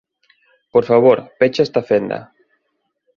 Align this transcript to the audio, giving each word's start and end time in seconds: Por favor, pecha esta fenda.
Por 0.73 0.83
favor, 0.89 1.17
pecha 1.37 1.61
esta 1.67 1.83
fenda. 1.89 2.19